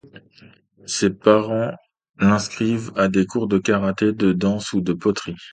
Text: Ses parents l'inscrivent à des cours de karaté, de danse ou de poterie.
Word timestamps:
Ses 0.87 1.11
parents 1.11 1.75
l'inscrivent 2.17 2.91
à 2.95 3.07
des 3.07 3.27
cours 3.27 3.45
de 3.47 3.59
karaté, 3.59 4.13
de 4.13 4.33
danse 4.33 4.73
ou 4.73 4.81
de 4.81 4.93
poterie. 4.93 5.37